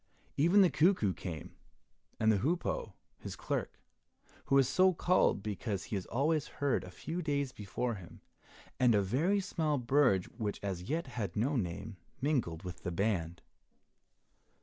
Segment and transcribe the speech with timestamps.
[0.35, 1.53] Even the cuckoo came,
[2.19, 3.79] and the hoopoe, his clerk,
[4.45, 8.19] who is so called because he is always heard a few days before him,
[8.79, 13.43] and a very small bird which as yet had no name, mingled with the band.